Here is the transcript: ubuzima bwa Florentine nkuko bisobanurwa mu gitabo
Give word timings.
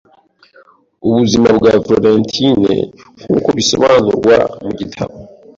ubuzima 1.07 1.49
bwa 1.57 1.73
Florentine 1.83 2.73
nkuko 3.21 3.47
bisobanurwa 3.57 4.35
mu 4.63 4.71
gitabo 4.79 5.15